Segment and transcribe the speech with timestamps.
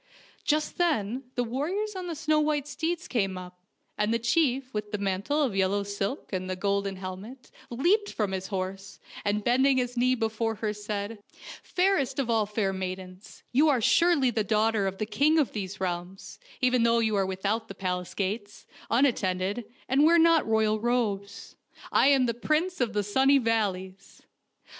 [0.43, 3.59] Just then the warriors on the snow white steeds came up,
[3.99, 8.31] and the chief with the mantle of yellow silk and the golden helmet leaped from
[8.31, 11.19] his horse, and bending his knee be fore her, said:"
[11.63, 15.79] Fairest of all fair maidens, you are surely the daughter of the king of these
[15.79, 20.79] realms, even though you are without the palace gates, unat tended, and wear not royal
[20.79, 21.55] robes.
[21.91, 24.23] I am the Prince of the Sunny Valleys."